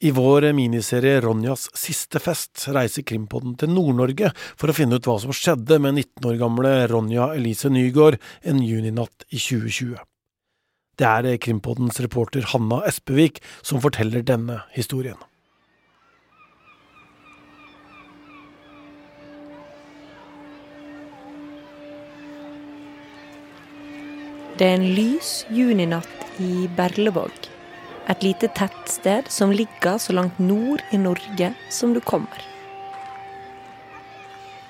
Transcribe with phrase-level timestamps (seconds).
[0.00, 5.16] I vår miniserie Ronjas siste fest reiser Krimpodden til Nord-Norge for å finne ut hva
[5.18, 9.98] som skjedde med 19 år gamle Ronja Elise Nygaard en juninatt i 2020.
[11.02, 15.18] Det er Krimpoddens reporter Hanna Espevik som forteller denne historien.
[24.58, 27.57] Det er en lys juninatt i Berlevåg.
[28.08, 32.44] Et lite tettsted som ligger så langt nord i Norge som du kommer.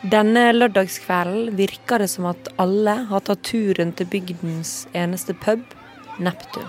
[0.03, 5.65] Denne lørdagskvelden virker det som at alle har tatt turen til bygdens eneste pub,
[6.23, 6.67] Neptun.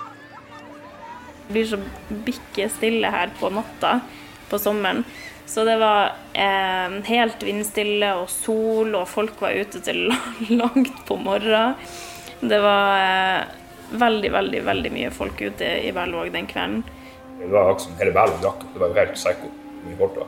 [1.47, 1.79] Det blir så
[2.25, 3.99] bikke stille her på natta
[4.49, 5.03] på sommeren.
[5.49, 10.11] Så det var eh, helt vindstille og sol, og folk var ute til
[10.61, 11.77] langt på morgenen.
[12.41, 13.55] Det var eh,
[13.91, 16.83] veldig, veldig veldig mye folk ute i Berlevåg den kvelden.
[17.39, 18.67] Det var akkurat som hele Berlevåg drakk.
[18.73, 19.51] Det var jo helt psycho.
[19.85, 20.27] Mye folk da.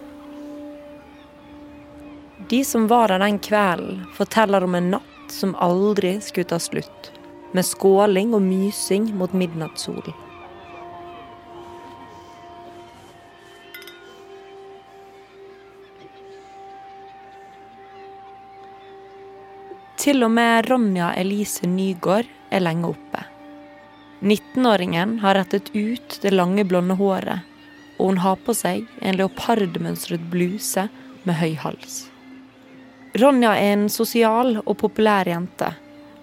[2.49, 7.11] De som var der den kvelden, forteller om en natt som aldri skulle ta slutt.
[7.51, 10.15] Med skåling og mysing mot midnattssolen.
[20.01, 23.21] Til og med Ronja Elise Nygaard er lenge oppe.
[24.21, 27.41] 19-åringen har rettet ut det lange, blonde håret,
[27.97, 30.87] og hun har på seg en leopardmønstret bluse
[31.25, 32.03] med høy hals.
[33.17, 35.73] Ronja er en sosial og populær jente,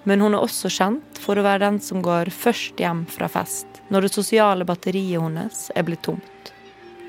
[0.08, 3.82] men hun er også kjent for å være den som går først hjem fra fest
[3.92, 6.54] når det sosiale batteriet hennes er blitt tomt.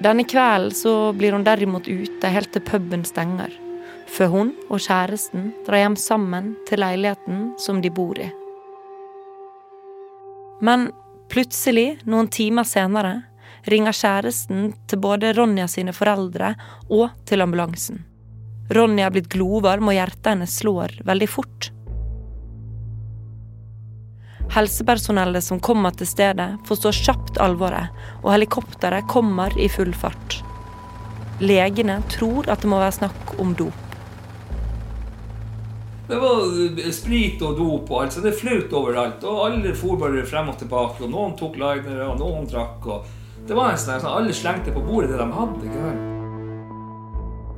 [0.04, 3.54] Denne kvelden så blir hun derimot ute helt til puben stenger,
[4.10, 8.30] før hun og kjæresten drar hjem sammen til leiligheten som de bor i.
[10.62, 10.90] Men
[11.32, 13.16] plutselig, noen timer senere,
[13.70, 16.54] ringer kjæresten til både Ronja sine foreldre
[16.90, 18.04] og til ambulansen.
[18.76, 21.72] Ronja er blitt glovarm, og hjertet hennes slår veldig fort.
[24.54, 27.94] Helsepersonellet som kommer til stedet, forstår kjapt alvoret,
[28.24, 30.40] og helikopteret kommer i full fart.
[31.40, 33.89] Legene tror at det må være snakk om dop.
[36.10, 39.24] Det var sprit og dop og alt, så det flaut overalt.
[39.30, 41.04] Og alle for bare frem og tilbake.
[41.06, 42.88] Og noen tok linere, og noen drakk.
[42.90, 45.70] og Det var en sånn, sånn Alle slengte på bordet det de hadde.
[45.70, 45.92] ikke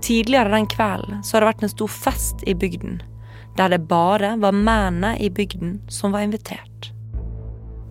[0.01, 2.99] Tidligere den kvelden så har det vært en stor fest i bygden.
[3.55, 6.91] Der det bare var mennene i bygden som var invitert.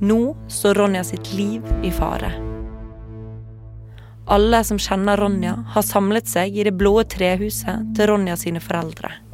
[0.01, 2.35] Nå står Ronja sitt liv i fare.
[4.29, 9.30] Alle som kjenner Ronja, har samlet seg i det blå trehuset til Ronja sine foreldre.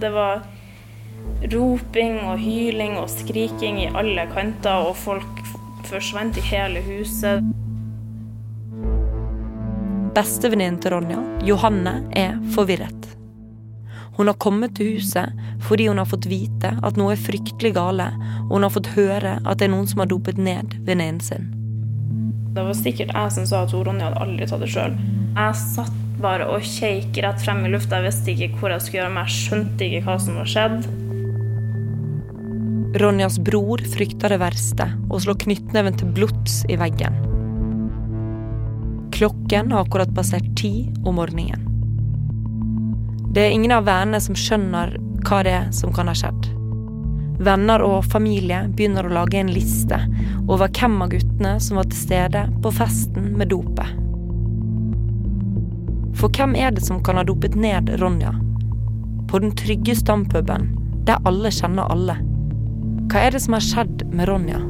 [0.00, 0.40] Det var
[1.52, 5.42] roping og hyling og skriking i alle kanter, og folk
[5.90, 7.44] forsvant i hele huset.
[10.16, 13.12] Bestevenninnen til Ronja, Johanne, er forvirret.
[14.16, 18.10] Hun har kommet til huset fordi hun har fått vite at noe er fryktelig gale,
[18.48, 21.50] og hun har fått høre at det er noen som har dopet ned venninnen sin.
[22.50, 24.96] Det var sikkert jeg som sa at Ronja hadde aldri tatt det sjøl.
[25.36, 28.00] Jeg satt bare og kjeik rett frem i lufta.
[28.00, 29.30] Jeg visste ikke hvor jeg skulle gjøre meg.
[29.30, 30.90] Jeg skjønte ikke hva som var skjedd.
[33.00, 37.18] Ronjas bror frykter det verste og slår knyttneven til blods i veggen.
[39.14, 41.68] Klokken har akkurat passert ti om morgenen.
[43.30, 46.50] Det er ingen av vennene som skjønner hva det er som kan ha skjedd.
[47.40, 49.96] Venner og familie begynner å lage en liste
[50.44, 53.96] over hvem av guttene som var til stede på festen med dopet.
[56.20, 58.34] For hvem er det som kan ha dopet ned Ronja?
[59.30, 60.68] På den trygge stampuben,
[61.08, 62.18] der alle kjenner alle.
[63.08, 64.60] Hva er det som har skjedd med Ronja?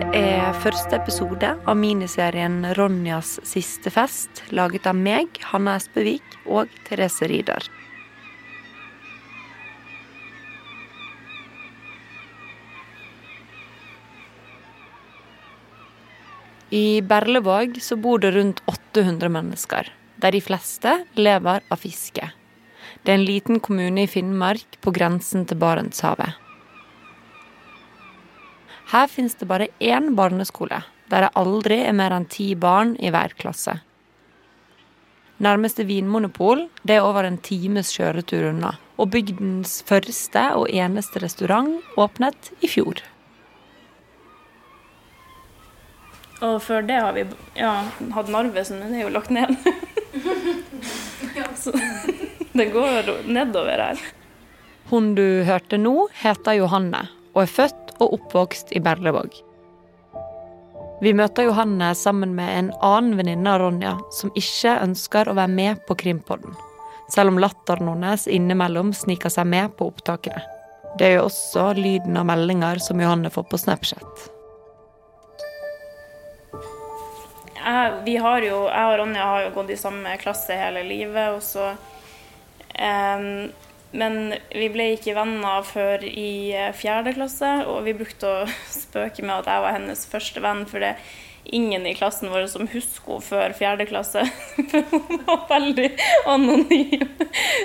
[0.00, 6.72] Dette er første episode av miniserien Ronjas siste fest, laget av meg, Hanna Espevik, og
[6.86, 7.68] Therese Rieder.
[16.72, 19.92] I Berlevåg så bor det rundt 800 mennesker.
[20.16, 22.32] der de fleste lever av fiske.
[23.04, 26.49] Det er en liten kommune i Finnmark på grensen til Barentshavet.
[28.90, 33.12] Her finnes det bare én barneskole, der det aldri er mer enn ti barn i
[33.14, 33.76] hver klasse.
[35.38, 41.78] Nærmeste vinmonopol det er over en times kjøretur unna, og bygdens første og eneste restaurant
[41.94, 42.98] åpnet i fjor.
[46.40, 47.28] Og før det har vi
[47.60, 47.76] ja,
[48.16, 49.54] hatt Narvesen, men det er jo lagt ned.
[51.62, 51.76] Så
[52.58, 54.04] det går nedover her.
[54.90, 59.32] Hun du hørte nå, heter Johanne og er født og oppvokst i Berlevåg.
[61.00, 65.52] Vi møter Johanne sammen med en annen venninne av Ronja, som ikke ønsker å være
[65.54, 66.52] med på Krimpodden,
[67.08, 70.42] selv om latteren hennes innimellom sniker seg med på opptakene.
[70.98, 74.28] Det jo også lyden av meldinger som Johanne får på Snapchat.
[77.60, 81.36] Jeg, vi har jo, jeg og Ronja har jo gått i samme klasse hele livet,
[81.36, 81.70] og så
[82.76, 83.48] um,
[83.90, 88.46] men vi ble ikke venner før i eh, fjerde klasse, og vi brukte å
[88.82, 91.18] spøke med at jeg var hennes første venn, for det er
[91.56, 94.22] ingen i klassen vår som husker henne før fjerde klasse.
[94.92, 95.88] Hun var veldig
[96.30, 97.08] anonym.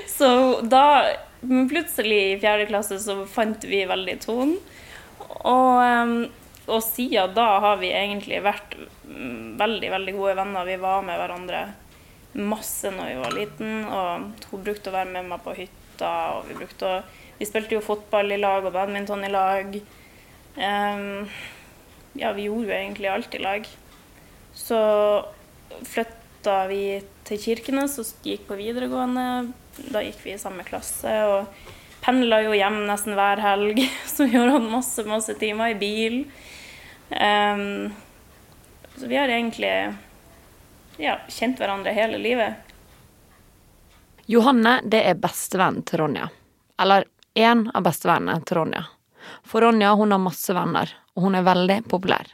[0.10, 0.32] Så
[0.66, 1.14] da,
[1.44, 4.58] plutselig i fjerde klasse, så fant vi veldig tonen.
[5.46, 6.26] Og,
[6.66, 8.74] og siden da har vi egentlig vært
[9.06, 10.66] mm, veldig, veldig gode venner.
[10.66, 11.66] Vi var med hverandre
[12.36, 16.40] masse når vi var liten, og hun brukte å være med meg på hytta hytta,
[16.40, 17.04] og vi å
[17.38, 19.74] Vi spilte jo fotball i lag og badminton i lag.
[20.56, 21.28] Um,
[22.16, 23.68] ja, vi gjorde jo egentlig alt i lag.
[24.56, 24.80] Så
[25.84, 29.52] flytta vi til Kirkenes og gikk på videregående.
[29.92, 31.52] Da gikk vi i samme klasse og
[32.06, 33.84] pendla jo hjem nesten hver helg.
[34.16, 36.22] Så vi har masse, masse timer i bil.
[37.12, 37.92] Um,
[38.96, 39.74] så vi har egentlig
[40.98, 42.65] ja, kjent hverandre hele livet.
[44.26, 46.30] Johanne det er bestevennen til Ronja.
[46.82, 47.06] Eller
[47.38, 48.82] én av bestevennene til Ronja.
[49.46, 52.26] For Ronja hun har masse venner, og hun er veldig populær.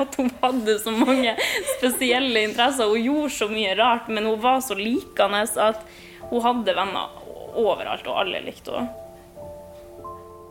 [0.00, 1.36] At hun hadde så mange
[1.76, 2.90] spesielle interesser.
[2.90, 5.84] Hun gjorde så mye rart, men hun var så likende at
[6.30, 7.14] hun hadde venner
[7.58, 8.96] overalt, og alle likte henne.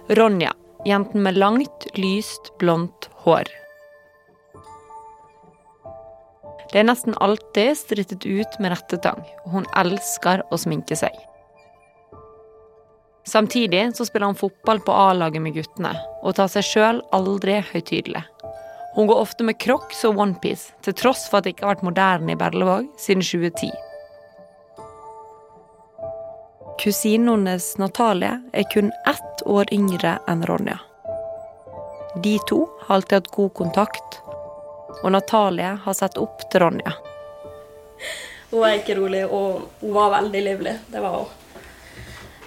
[0.09, 0.55] Ronja,
[0.87, 3.51] jenten med langt, lyst, blondt hår.
[6.69, 11.15] Det er nesten alltid strittet ut med rettetang, og hun elsker å sminke seg.
[13.29, 18.23] Samtidig så spiller hun fotball på A-laget med guttene, og tar seg sjøl aldri høytidelig.
[18.95, 21.85] Hun går ofte med crocs og onepiece, til tross for at det ikke har vært
[21.89, 23.69] moderne i Berlevåg siden 2010.
[26.79, 30.77] Kusinen hennes Natalie er kun ett år yngre enn Ronja.
[32.23, 34.21] De to har alltid hatt god kontakt,
[35.03, 36.93] og Natalie har sett opp til Ronja.
[38.49, 40.75] Hun er ikke rolig, og hun var veldig livlig.
[40.89, 41.35] Det var hun.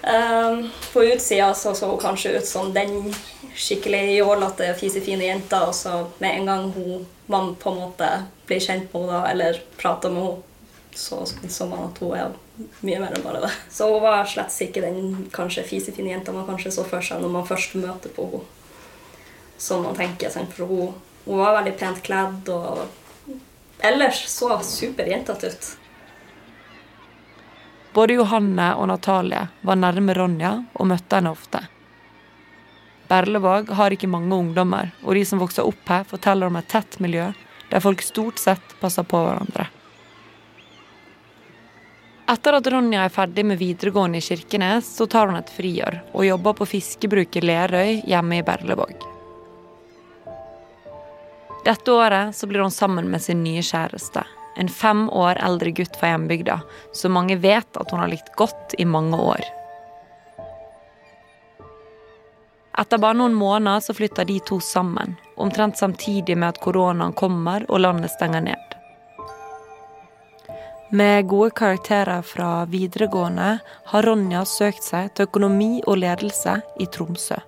[0.03, 3.13] Um, på utsida så, så hun kanskje ut som den
[3.55, 8.09] skikkelig jålete, fisefine jenta, og så med en gang hun, man på en måte
[8.47, 10.49] blir kjent med henne eller prater med henne,
[10.95, 12.35] så så man at hun er
[12.83, 13.53] mye mer enn bare det.
[13.71, 17.33] Så hun var slett ikke den kanskje fisefine jenta man kanskje så for seg når
[17.33, 18.51] man først møter på henne.
[19.57, 20.29] Som man tenker.
[20.51, 20.93] For hun
[21.25, 22.83] hun var veldig pent kledd og
[23.83, 25.69] ellers så superjentete ut.
[27.93, 31.61] Både Johanne og Natalie var nærme Ronja og møtte henne ofte.
[33.07, 36.97] Berlevåg har ikke mange ungdommer, og de som vokser opp her, forteller om et tett
[37.03, 37.29] miljø
[37.69, 39.67] der folk stort sett passer på hverandre.
[42.33, 46.25] Etter at Ronja er ferdig med videregående i Kirkenes, så tar hun et friår og
[46.25, 49.12] jobber på fiskebruk i Lerøy hjemme i Berlevåg.
[51.63, 54.25] Dette året så blir hun sammen med sin nye kjæreste.
[54.59, 56.59] En fem år eldre gutt fra hjembygda,
[56.93, 59.41] som mange vet at hun har likt godt i mange år.
[62.77, 67.65] Etter bare noen måneder så flytter de to sammen, omtrent samtidig med at koronaen kommer
[67.69, 68.77] og landet stenger ned.
[70.93, 73.57] Med gode karakterer fra videregående
[73.93, 77.39] har Ronja søkt seg til økonomi og ledelse i Tromsø.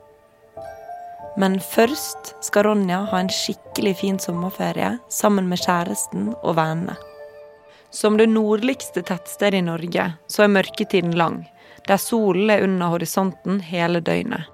[1.38, 6.96] Men først skal Ronja ha en skikkelig fin sommerferie sammen med kjæresten og vennene.
[7.92, 11.42] Som det nordligste tettstedet i Norge, så er mørketiden lang,
[11.88, 14.48] der solen er under horisonten hele døgnet.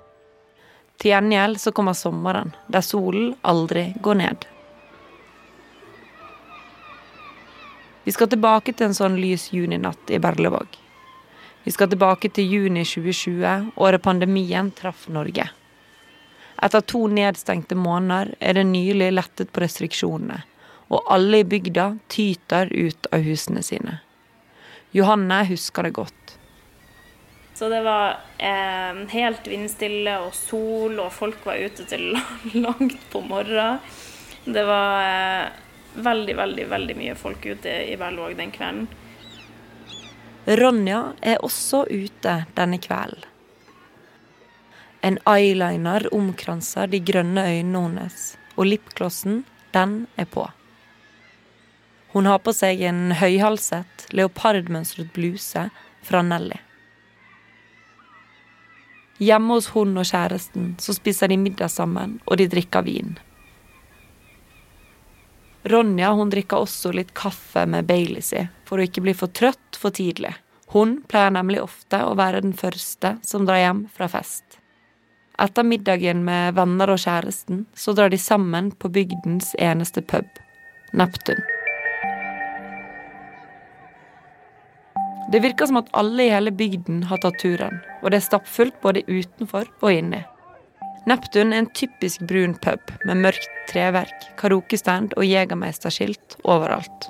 [1.02, 4.50] Til gjengjeld så kommer sommeren, der solen aldri går ned.
[8.04, 10.78] Vi skal tilbake til en sånn lys juninatt i Berlevåg.
[11.64, 15.46] Vi skal tilbake til juni 2020, året pandemien traff Norge.
[16.62, 20.44] Etter to nedstengte måneder er det nylig lettet på restriksjonene,
[20.94, 23.98] og alle i bygda tyter ut av husene sine.
[24.94, 26.38] Johanne husker det godt.
[27.56, 32.12] Så det var eh, helt vindstille og sol, og folk var ute til
[32.66, 33.82] langt på morgenen.
[34.46, 35.50] Det var eh,
[35.94, 38.88] veldig, veldig, veldig mye folk ute i Berlevåg den kvelden.
[40.46, 43.31] Ronja er også ute denne kvelden.
[45.02, 49.44] En eyeliner omkranser de grønne øynene hennes, og lipglossen,
[49.74, 50.46] den er på.
[52.12, 55.70] Hun har på seg en høyhalset, leopardmønstret bluse
[56.04, 56.60] fra Nelly.
[59.22, 63.16] Hjemme hos hun og kjæresten så spiser de middag sammen, og de drikker vin.
[65.70, 69.78] Ronja hun drikker også litt kaffe med Baileys i, for å ikke bli for trøtt
[69.78, 70.34] for tidlig.
[70.74, 74.61] Hun pleier nemlig ofte å være den første som drar hjem fra fest.
[75.42, 80.28] Etter middagen med venner og kjæresten, så drar de sammen på bygdens eneste pub,
[80.94, 81.42] Neptun.
[85.32, 88.78] Det virker som at alle i hele bygden har tatt turen, og det er stappfullt
[88.84, 90.20] både utenfor og inni.
[91.10, 97.10] Neptun er en typisk brun pub med mørkt treverk, karaokestand og Jegermeisterskilt overalt.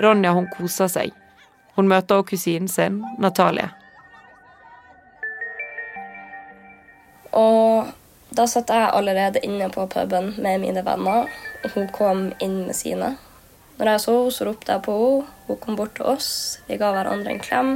[0.00, 1.12] Ronja hun koser seg.
[1.76, 3.68] Hun møter også kusinen sin, Natalie.
[7.38, 7.92] Og
[8.32, 11.28] da satt jeg allerede inne på puben med mine venner,
[11.62, 13.14] og hun kom inn med sine.
[13.78, 15.38] Når jeg så henne, så ropte jeg på henne.
[15.48, 16.28] Hun kom bort til oss.
[16.68, 17.72] Vi ga hverandre en klem.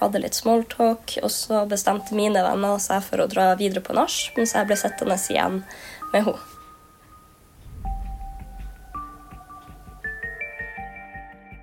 [0.00, 1.16] Hadde litt smalltalk.
[1.22, 4.80] Og så bestemte mine venner seg for å dra videre på nach, mens jeg ble
[4.80, 5.62] sittende igjen
[6.12, 6.48] med henne.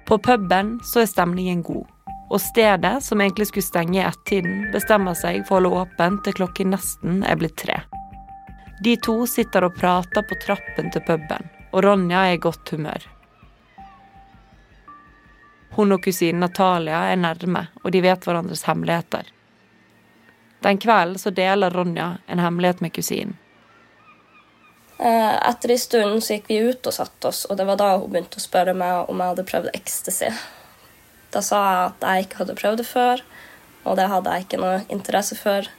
[0.09, 1.85] På puben så er stemningen god.
[2.29, 6.35] Og stedet, som egentlig skulle stenge i ett-tiden, bestemmer seg for å holde åpent til
[6.37, 7.79] klokken nesten er blitt tre.
[8.85, 13.07] De to sitter og prater på trappen til puben, og Ronja er i godt humør.
[15.75, 19.27] Hun og kusinen Natalia er nærme, og de vet hverandres hemmeligheter.
[20.63, 23.37] Den kvelden så deler Ronja en hemmelighet med kusinen.
[24.99, 27.93] Eh, etter en stund så gikk vi ut og satte oss, og det var da
[27.95, 30.33] hun begynte å spørre meg om jeg hadde prøvd ecstasy.
[31.33, 33.21] Da sa jeg at jeg ikke hadde prøvd det før,
[33.85, 35.69] og det hadde jeg ikke noe interesse for.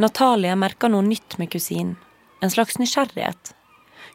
[0.00, 1.96] Natalie merker noe nytt med kusinen.
[2.44, 3.54] En slags nysgjerrighet.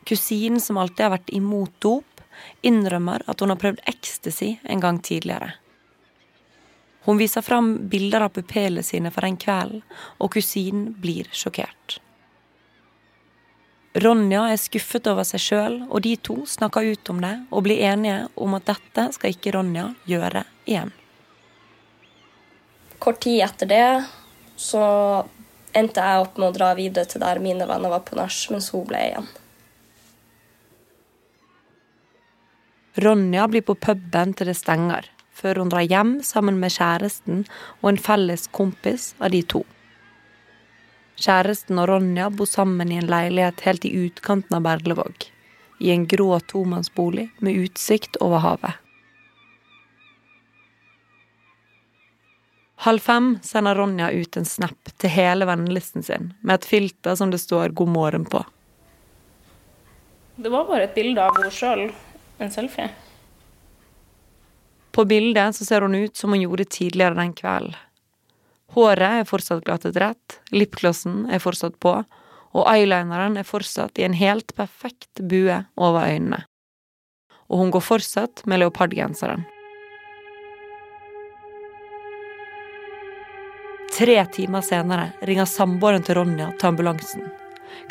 [0.05, 2.21] Kusinen, som alltid har vært imot dop,
[2.65, 5.55] innrømmer at hun har prøvd ecstasy en gang tidligere.
[7.05, 9.81] Hun viser fram bilder av pupillene sine for den kvelden,
[10.21, 11.97] og kusinen blir sjokkert.
[13.93, 17.81] Ronja er skuffet over seg sjøl, og de to snakker ut om det og blir
[17.83, 20.93] enige om at dette skal ikke Ronja gjøre igjen.
[23.03, 23.85] Kort tid etter det
[24.55, 24.85] så
[25.75, 28.71] endte jeg opp med å dra videre til der mine venner var på nach, mens
[28.71, 29.27] hun ble igjen.
[33.01, 37.45] Ronja blir på puben til det stenger, før hun drar hjem sammen med kjæresten
[37.81, 39.65] og en felles kompis av de to.
[41.21, 45.27] Kjæresten og Ronja bor sammen i en leilighet helt i utkanten av Berlevåg.
[45.81, 48.79] I en grå tomannsbolig med utsikt over havet.
[52.81, 57.29] Halv fem sender Ronja ut en snap til hele vennelisten sin med et filter som
[57.29, 58.41] det står 'God morgen' på.
[60.35, 61.91] Det var bare et bilde av henne sjøl,
[62.39, 62.89] en selfie.
[64.91, 67.75] På bildet så ser hun ut som hun gjorde tidligere den kvelden.
[68.71, 71.91] Håret er fortsatt glattet rett, lipglossen er fortsatt på,
[72.51, 76.45] og eyelineren er fortsatt i en helt perfekt bue over øynene.
[77.51, 79.43] Og hun går fortsatt med leopardgenseren.
[83.91, 87.27] Tre timer senere ringer samboeren til Ronja til ambulansen.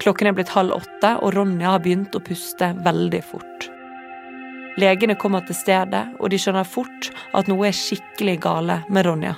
[0.01, 3.69] Klokken er blitt halv åtte, og Ronja har begynt å puste veldig fort.
[4.81, 9.37] Legene kommer til stedet, og de skjønner fort at noe er skikkelig gale med Ronja.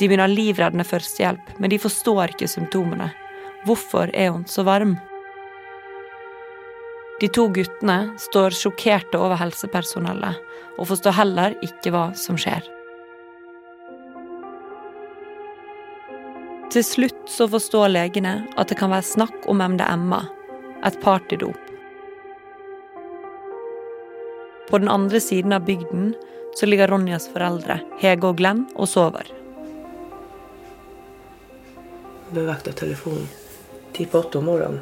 [0.00, 3.10] De begynner livreddende førstehjelp, men de forstår ikke symptomene.
[3.68, 4.94] Hvorfor er hun så varm?
[7.20, 10.38] De to guttene står sjokkerte over helsepersonellet,
[10.80, 12.64] og forstår heller ikke hva som skjer.
[16.70, 20.22] Til slutt så forstår legene at det kan være snakk om MDMA,
[20.86, 21.58] et partydop.
[24.70, 26.14] På den andre siden av bygden
[26.56, 29.28] så ligger Ronjas foreldre, Hege og Glenn, og sover.
[32.30, 33.28] Ble av telefonen
[33.92, 34.80] ti på åtte om morgenen.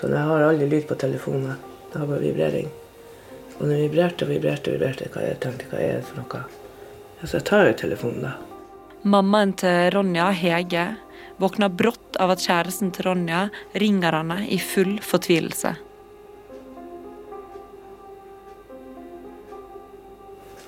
[0.00, 1.56] Så jeg har aldri lyd på telefonen.
[1.92, 2.68] Det har bare vibrering.
[3.58, 5.08] Og den vibrerte og vibrerte og vibrerte.
[5.12, 6.44] Hva jeg tenkte hva er det for noe?
[7.24, 8.34] Så jeg tar jo telefonen, da.
[9.08, 10.84] Mammaen til Ronja, Hege,
[11.38, 15.74] våkner brått av at kjæresten til Ronja ringer henne i full fortvilelse.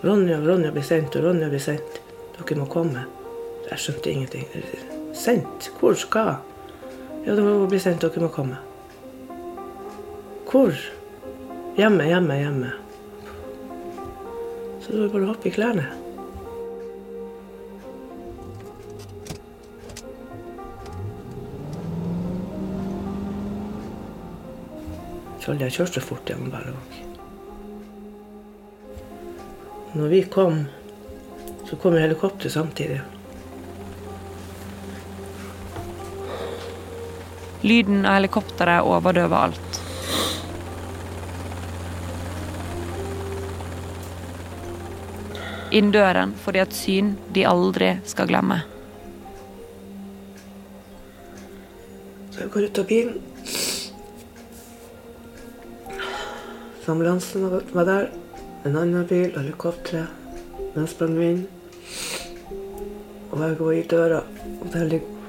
[0.01, 2.03] Ronja, og Ronja blir sendt, og Ronja blir sendt.
[2.39, 3.07] Dere må komme.
[3.71, 4.47] Jeg skjønte ingenting.
[5.15, 5.71] Sendt?
[5.79, 6.41] Hvor skal?
[7.27, 8.59] Ja, det må bli sendt, dere må komme.
[10.51, 10.75] Hvor?
[11.77, 12.71] Hjemme, hjemme, hjemme.
[14.81, 15.85] Så det var bare å hoppe i klærne.
[25.41, 26.99] Følte jeg kjørte så fort gjennom Berlevåg.
[29.95, 30.65] Når vi kom,
[31.71, 33.01] så kom helikopteret samtidig.
[37.63, 39.81] Lyden av helikopteret overdøver alt.
[45.71, 48.63] Inn døren får de et syn de aldri skal glemme.
[52.31, 53.21] Så jeg går ut av bilen.
[56.91, 58.11] Ambulansen var- der.
[58.65, 60.09] En annen bil, helikopteret.
[60.75, 61.47] Den sprang inn.
[63.31, 64.25] Og jeg går i døra,
[64.61, 65.20] og der ligger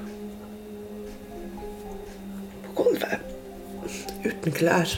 [4.41, 4.89] Uten klær.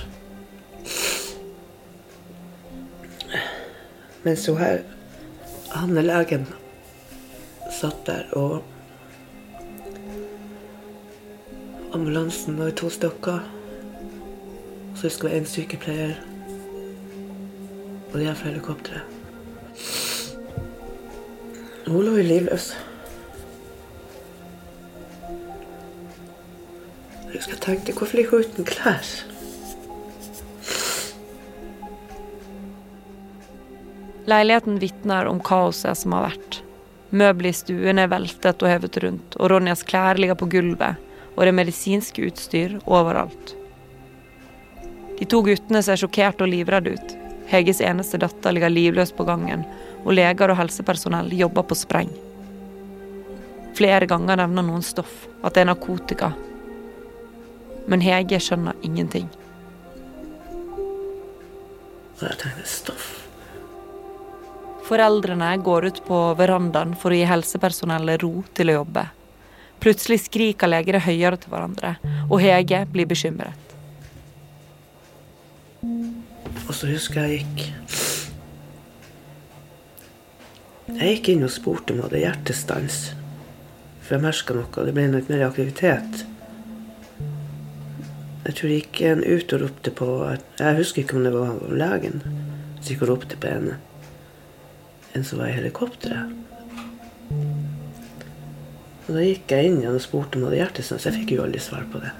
[4.23, 4.77] Mens hun her,
[5.71, 6.45] han er legen,
[7.67, 8.61] satt der og
[11.93, 13.39] Ambulansen var i to stykker.
[14.91, 16.15] Og så husker det en sykepleier.
[18.13, 19.01] Og de er fra helikopteret.
[21.87, 22.71] Hun lå jo livløs.
[27.27, 29.32] Jeg husker jeg tenkte hvorfor ligger hun uten klær?
[34.33, 36.63] Leiligheten vitner om kaoset som har vært.
[37.13, 40.97] Møbler i stuen er veltet og hevet rundt, og Ronjas klær ligger på gulvet,
[41.35, 43.53] og det medisinske utstyr overalt.
[45.19, 47.13] De to guttene ser sjokkert og livredde ut.
[47.51, 49.67] Heges eneste datter ligger livløs på gangen,
[50.01, 52.09] og leger og helsepersonell jobber på spreng.
[53.77, 56.31] Flere ganger nevner noen stoff, at det er narkotika.
[57.85, 59.29] Men Hege skjønner ingenting.
[62.17, 63.22] Og jeg tenkte stoff.
[64.83, 69.05] Foreldrene går ut på verandaen for å gi helsepersonellet ro til å jobbe.
[69.83, 71.95] Plutselig skriker legene høyere til hverandre,
[72.29, 73.73] og Hege blir bekymret.
[75.83, 77.65] Og så husker jeg gikk
[80.93, 82.97] Jeg gikk inn og spurte om jeg hadde hjertestans.
[84.03, 84.83] For jeg merka noe.
[84.85, 86.23] Det ble litt mer aktivitet.
[88.43, 90.09] Jeg tror jeg gikk en ut og ropte på
[90.59, 92.19] Jeg husker ikke om det var legen
[92.83, 93.69] som gikk og ropte på en,
[95.13, 96.31] en som var i helikopteret.
[99.03, 101.05] Og Da gikk jeg inn igjen og spurte om hun hadde hjertestans.
[101.05, 102.13] Jeg fikk jo aldri svar på det.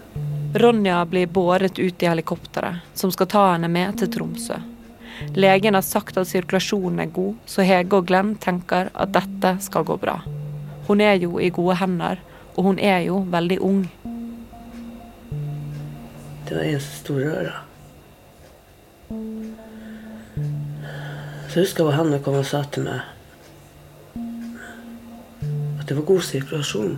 [0.60, 4.60] Ronja blir båret ut i helikopteret, som skal ta henne med til Tromsø.
[5.34, 9.88] Legen har sagt at sirkulasjonen er god, så Hege og Glenn tenker at dette skal
[9.88, 10.20] gå bra.
[10.88, 12.22] Hun er jo i gode hender,
[12.58, 13.84] og hun er jo veldig ung.
[16.44, 17.62] Det var en som sto i røra.
[21.54, 23.04] Så husker jeg han kom og sa til meg
[25.78, 26.96] at det var god sirkulasjon.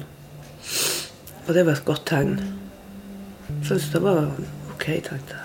[1.48, 2.38] Og det var et godt tegn.
[3.68, 4.32] Så det var
[4.72, 5.44] OK, tenkte jeg.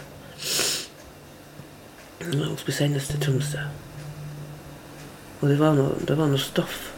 [2.28, 3.58] Hun skulle sendes til Tromsø.
[5.40, 6.92] Og det var noe, det var noe stoff.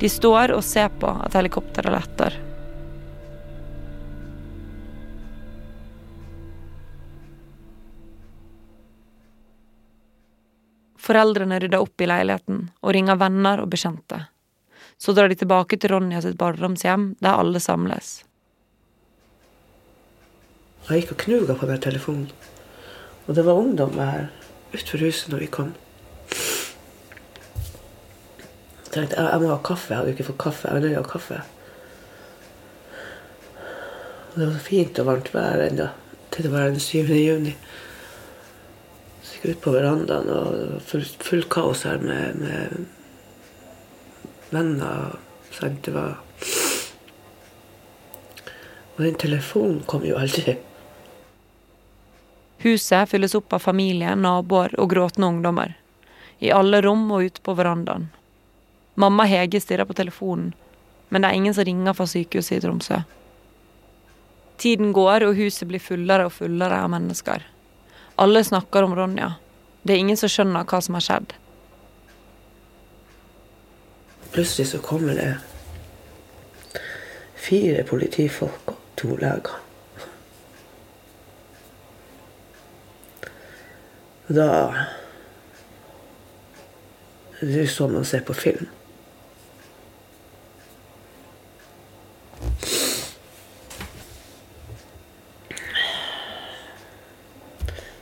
[0.00, 2.36] De står og ser på at helikopteret letter.
[11.06, 14.24] Foreldrene rydder opp i leiligheten og ringer venner og bekjente.
[14.98, 18.24] Så drar de tilbake til Ronja sitt barndomshjem, der alle samles.
[20.86, 22.28] Jeg gikk og knuga på den telefonen.
[23.26, 24.28] Og det var ungdom her
[24.72, 25.72] utenfor huset når vi kom.
[28.84, 29.92] Jeg tenkte jeg, jeg må ha kaffe.
[29.92, 30.70] Jeg hadde ikke fått kaffe.
[30.70, 31.42] Jeg ville ha kaffe.
[34.32, 35.92] Og det var så fint og varmt vær ennå
[36.36, 37.14] til det var den 7.
[37.16, 37.54] juni.
[39.22, 42.86] Så gikk jeg ut på verandaen, og det var fullt full kaos her med, med
[44.52, 45.16] venner.
[45.56, 45.80] Sant?
[45.86, 46.18] Det var
[48.96, 50.54] Og den telefonen kom jo aldri.
[52.64, 55.74] Huset fylles opp av familie, naboer og gråtende ungdommer.
[56.40, 58.08] I alle rom og ute på verandaen.
[58.96, 60.54] Mamma Hege stirrer på telefonen,
[61.08, 63.02] men det er ingen som ringer fra sykehuset i Tromsø.
[64.56, 67.44] Tiden går, og huset blir fullere og fullere av mennesker.
[68.16, 69.34] Alle snakker om Ronja.
[69.82, 71.34] Det er ingen som skjønner hva som har skjedd.
[74.32, 75.28] Plutselig så kommer det
[77.36, 79.60] fire politifolk og to leger.
[84.26, 84.48] Da
[87.36, 88.64] Det er sånn man ser på film.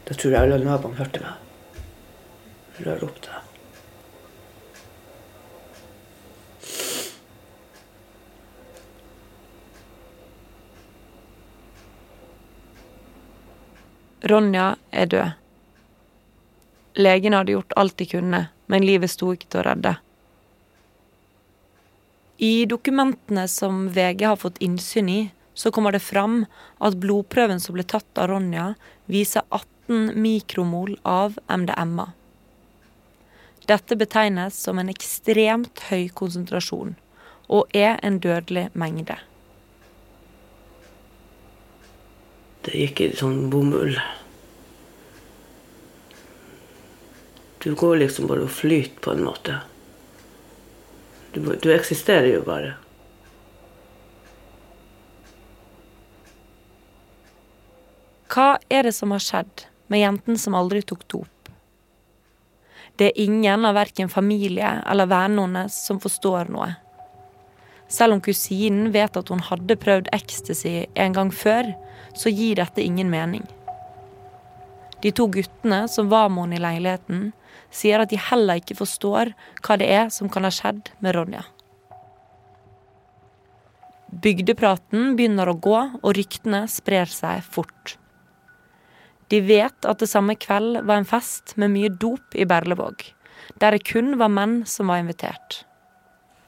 [0.04, 1.40] Da tror jeg alle naboene hørte meg.
[2.84, 3.40] Jeg ropte.
[14.24, 15.32] Ronja er død.
[16.96, 19.96] Legene hadde gjort alt de kunne, men livet sto ikke til å redde.
[22.44, 26.42] I dokumentene som VG har fått innsyn i, så kommer det fram
[26.78, 28.66] at blodprøven som ble tatt av Ronja,
[29.08, 32.10] viser 18 mikromol av MDMA.
[33.64, 36.98] Dette betegnes som en ekstremt høy konsentrasjon,
[37.48, 39.16] og er en dødelig mengde.
[42.68, 43.96] Det gikk i sånn bomull.
[47.64, 49.62] Du går liksom bare og flyter på en måte.
[51.34, 52.76] Du, du eksisterer jo bare.
[58.30, 61.50] Hva er det som har skjedd med jenten som aldri tok dop?
[62.98, 66.70] Det er ingen av verken familie eller vennene hennes som forstår noe.
[67.90, 71.74] Selv om kusinen vet at hun hadde prøvd ecstasy en gang før,
[72.14, 73.42] så gir dette ingen mening.
[75.02, 77.24] De to guttene som var med henne i leiligheten,
[77.74, 81.44] sier at de heller ikke forstår hva det er som kan ha skjedd med Ronja.
[84.14, 87.96] Bygdepraten begynner å gå, og ryktene sprer seg fort.
[89.32, 93.08] De vet at det samme kveld var en fest med mye dop i Berlevåg,
[93.58, 95.64] der det kun var menn som var invitert.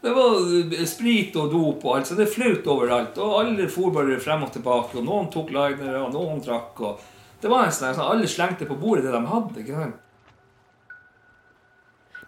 [0.07, 3.17] Det var sprit og dop og alt, så det flaut overalt.
[3.19, 6.79] Og alle for bare frem og tilbake, og noen tok linere, og noen drakk.
[6.79, 9.65] og Det var en sånn, sånn Alle slengte på bordet det de hadde.
[9.65, 10.03] ikke sant?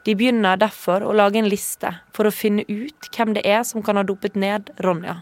[0.09, 3.83] De begynner derfor å lage en liste for å finne ut hvem det er som
[3.85, 5.19] kan ha dopet ned Ronja.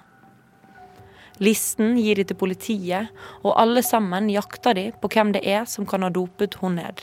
[1.42, 3.08] Listen gir de til politiet,
[3.42, 7.02] og alle sammen jakter de på hvem det er som kan ha dopet henne ned.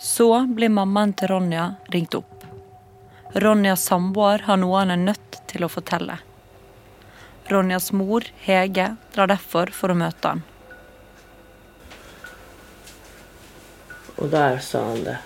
[0.00, 2.46] Så blir mammaen til Ronja ringt opp.
[3.36, 6.16] Ronjas samboer har noe han er nødt til å fortelle.
[7.52, 10.42] Ronjas mor, Hege, drar derfor for å møte han.
[14.20, 15.18] Og der sa han det.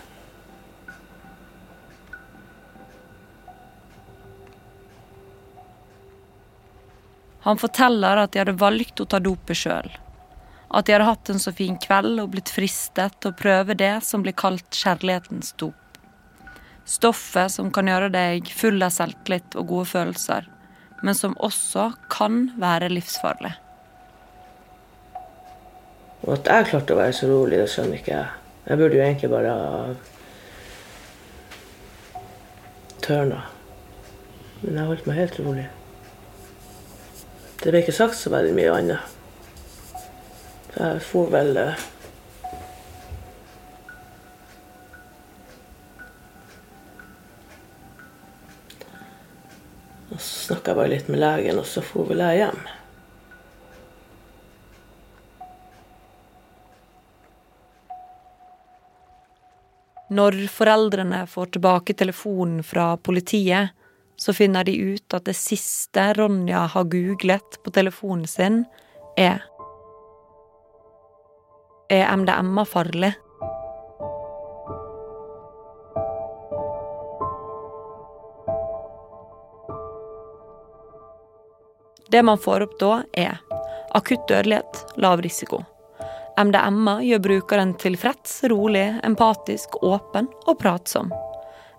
[7.46, 9.86] Han forteller at de hadde valgt å ta dopet sjøl.
[10.74, 13.92] At de hadde hatt en så fin kveld og blitt fristet til å prøve det
[14.02, 16.00] som blir kalt kjærlighetens dop.
[16.86, 20.48] Stoffet som kan gjøre deg full av selvtillit og gode følelser,
[21.06, 23.52] men som også kan være livsfarlig.
[26.26, 28.45] Og at jeg klarte å være så rolig, det skjønner ikke jeg.
[28.66, 29.94] Jeg burde jo egentlig bare ha
[33.06, 33.42] tørna.
[34.62, 35.66] Men jeg holdt meg helt rolig.
[37.62, 39.12] Det ble ikke sagt så veldig mye annet.
[40.72, 41.84] Så jeg for vel eh,
[50.16, 52.60] Og så snakka jeg bare litt med legen, og så for vel jeg hjem.
[60.16, 63.74] Når foreldrene får tilbake telefonen fra politiet,
[64.16, 68.64] så finner de ut at det siste Ronja har googlet på telefonen sin,
[69.18, 69.42] er
[71.90, 73.12] Er MDMA farlig?
[82.10, 83.38] Det man får opp da, er
[83.94, 85.62] akutt dødelighet, lav risiko.
[86.36, 91.08] MDMA gjør brukeren tilfreds, rolig, empatisk, åpen og pratsom.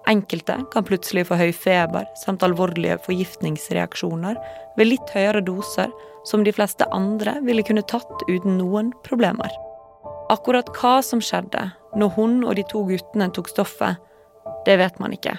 [0.09, 4.39] Enkelte kan plutselig få høy feber samt alvorlige forgiftningsreaksjoner
[4.79, 5.91] ved litt høyere doser,
[6.25, 9.51] som de fleste andre ville kunne tatt uten noen problemer.
[10.33, 14.01] Akkurat hva som skjedde når hun og de to guttene tok stoffet,
[14.65, 15.37] det vet man ikke.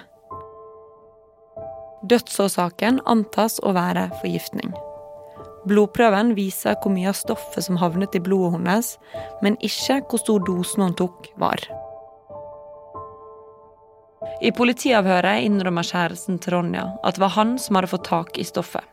[2.09, 4.71] Dødsårsaken antas å være forgiftning.
[5.67, 8.93] Blodprøven viser hvor mye av stoffet som havnet i blodet hennes,
[9.43, 11.59] men ikke hvor stor dosen hun tok, var.
[14.39, 18.47] I politiavhøret innrømmer kjæresten til Ronja at det var han som hadde fått tak i
[18.47, 18.85] stoffet.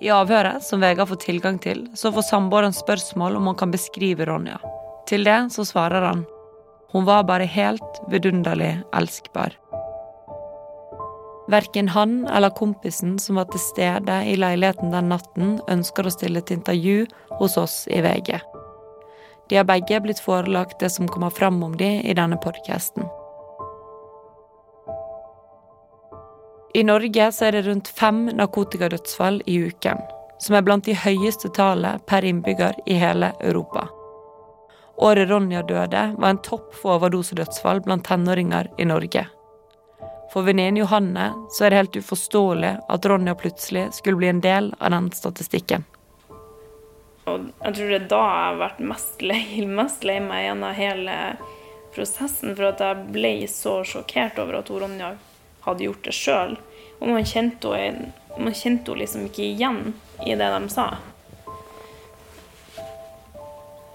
[0.00, 4.26] I avhøret, som Vegard får tilgang til, så får samboeren spørsmål om han kan beskrive
[4.26, 4.58] Ronja.
[5.10, 6.26] Til det så svarer han
[6.90, 9.54] hun var bare helt vidunderlig elskbar.
[11.50, 16.42] Verken han eller kompisen som var til stede i leiligheten den natten, ønsker å stille
[16.46, 17.06] til intervju
[17.40, 18.36] hos oss i VG.
[19.50, 23.08] De har begge blitt forelagt det som kommer fram om de i denne podkasten.
[26.74, 29.98] I Norge er det rundt fem narkotikadødsfall i uken,
[30.38, 33.88] som er blant de høyeste tallene per innbygger i hele Europa.
[35.02, 39.26] Året Ronja døde, var en topp for overdosedødsfall blant tenåringer i Norge.
[40.30, 44.74] For venninnen Johanne så er det helt uforståelig at Ronja plutselig skulle bli en del
[44.78, 45.86] av den statistikken.
[47.26, 50.76] Og jeg tror det er da jeg har vært mest lei, mest lei meg gjennom
[50.78, 51.16] hele
[51.94, 55.10] prosessen, for at jeg ble så sjokkert over at Ronja
[55.66, 56.56] hadde gjort det sjøl.
[57.00, 60.88] Og man kjente henne liksom ikke igjen i det de sa.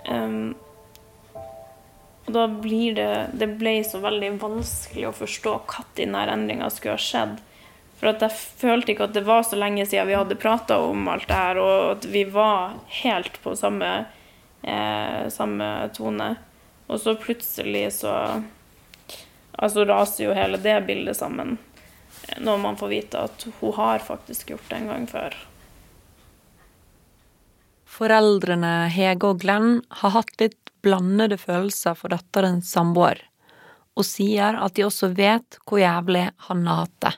[0.05, 0.53] Um,
[2.25, 6.97] og da blir det Det ble så veldig vanskelig å forstå når denne endringa skulle
[6.97, 7.37] ha skjedd.
[7.99, 11.07] For at jeg følte ikke at det var så lenge siden vi hadde prata om
[11.07, 14.05] alt det her, og at vi var helt på samme,
[14.63, 16.35] eh, samme tone.
[16.87, 18.43] Og så plutselig så
[19.55, 21.53] Altså raser jo hele det bildet sammen
[22.43, 25.37] når man får vite at hun har faktisk gjort det en gang før.
[27.95, 33.21] Foreldrene Hege og Glenn har hatt litt blandede følelser for datterens samboer,
[33.95, 37.13] og sier at de også vet hvor jævlig han har hatt det.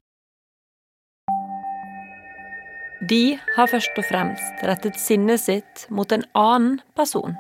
[3.09, 3.23] De
[3.55, 7.33] har først og fremst rettet sinnet sitt mot en annen person.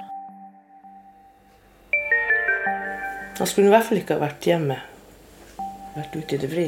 [3.37, 4.81] Han skulle i hvert fall ikke ha vært hjemme.
[5.93, 6.67] Vært ute i det fri.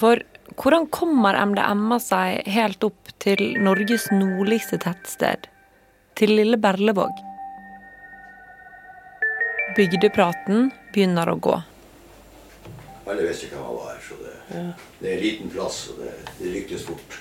[0.00, 0.22] For
[0.58, 5.46] hvordan kommer MDMA seg helt opp til Norges nordligste tettsted,
[6.18, 7.12] til lille Berlevåg?
[9.76, 11.56] Bygdepraten begynner å gå.
[13.10, 14.36] Alle visste ikke hvem han var, så det,
[15.00, 17.18] det er en liten plass, og det, det ryktes fort.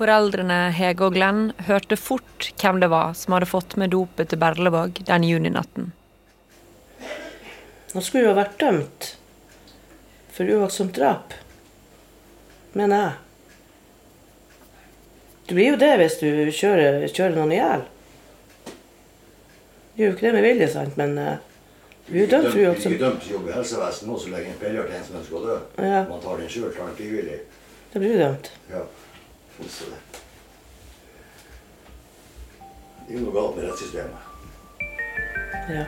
[0.00, 4.40] Foreldrene Hege og Glenn hørte fort hvem det var som hadde fått med dopet til
[4.40, 5.90] Berlevåg den juninatten.
[7.90, 9.10] Han skulle jo ha vært dømt
[10.34, 11.34] for uaktsomt drap,
[12.78, 13.12] mener jeg.
[15.50, 17.86] Du blir jo det hvis du kjører, kjører noen i hjel.
[19.94, 21.16] Du gjør jo ikke det med vilje, sant, men
[22.10, 24.30] du blir jo dømt for Ikke er dømt til å jobbe i helsevesenet nå så
[24.32, 25.58] lenge en peller til en som ønsker å dø.
[25.78, 26.00] Ja.
[26.08, 27.36] Man tar den sjøl, tar den frivillig.
[27.92, 28.50] Da blir du dømt.
[28.70, 28.80] Ja.
[29.60, 30.00] Så det.
[33.06, 34.30] det er jo noe galt med rettssystemet.
[35.70, 35.84] Ja.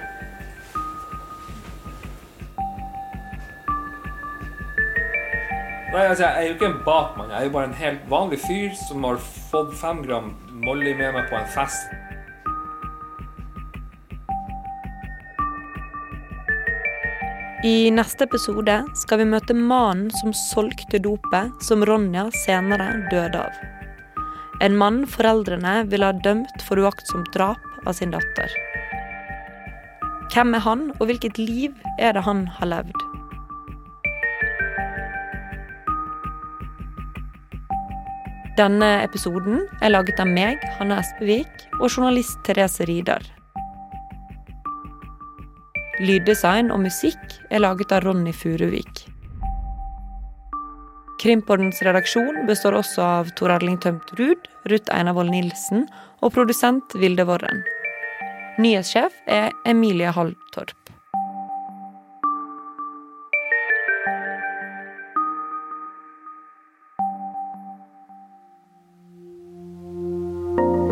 [5.93, 7.31] Nei, altså, Jeg er jo ikke en bakmann.
[7.31, 9.19] Jeg er jo bare en helt vanlig fyr som har
[9.51, 10.31] fått fem gram
[10.65, 11.93] Molly med meg på en fest.
[17.69, 23.61] I neste episode skal vi møte mannen som solgte dopet som Ronja senere døde av.
[24.65, 28.49] En mann foreldrene ville ha dømt for uaktsomt drap av sin datter.
[30.33, 32.92] Hvem er han, og hvilket liv er det han har levd?
[38.53, 43.25] Denne episoden er laget av meg, Hanne Espevik, og journalist Therese Ridar.
[46.03, 49.07] Lyddesign og musikk er laget av Ronny Furuvik.
[51.23, 55.87] Krimpordens redaksjon består også av Tor Erling Tømt Ruud, Ruth Einarvoll Nilsen
[56.21, 57.63] og produsent Vilde Worren.
[58.61, 60.82] Nyhetssjef er Emilie Halltorp.
[70.57, 70.92] Du